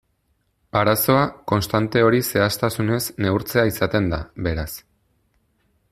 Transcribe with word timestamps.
Arazoa, 0.79 1.19
konstante 1.51 2.03
hori 2.07 2.23
zehaztasunez 2.29 3.01
neurtzea 3.27 3.69
izaten 3.73 4.11
da, 4.15 4.23
beraz. 4.49 4.71